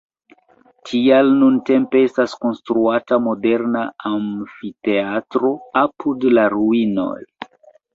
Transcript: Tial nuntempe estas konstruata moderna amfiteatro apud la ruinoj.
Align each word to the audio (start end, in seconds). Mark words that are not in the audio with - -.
Tial 0.87 1.29
nuntempe 1.41 2.01
estas 2.07 2.33
konstruata 2.47 3.21
moderna 3.29 3.87
amfiteatro 4.15 5.57
apud 5.87 6.31
la 6.39 6.53
ruinoj. 6.61 7.19